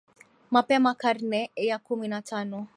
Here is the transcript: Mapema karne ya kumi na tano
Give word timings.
Mapema 0.51 0.95
karne 0.95 1.51
ya 1.55 1.79
kumi 1.79 2.07
na 2.07 2.21
tano 2.21 2.67